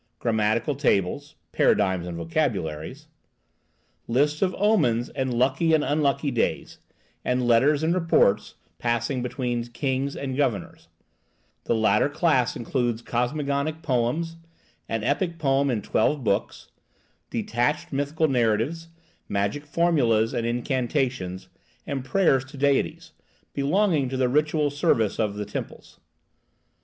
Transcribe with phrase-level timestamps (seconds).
[0.17, 3.05] grammatical tables (paradigms and vocabularies),
[4.07, 6.79] lists of omens and lucky and unlucky days,
[7.23, 10.87] and letters and reports passing between kings and governors;
[11.65, 14.37] the latter class includes cosmogonic poems,
[14.89, 16.71] an epic poem in twelve books,
[17.29, 18.87] detached mythical narratives,
[19.29, 21.47] magic formulas and incantations,
[21.85, 23.11] and prayers to deities
[23.53, 25.99] (belonging to the ritual service of the temples).